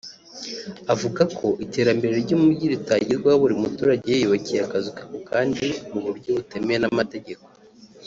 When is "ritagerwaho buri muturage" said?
2.73-4.07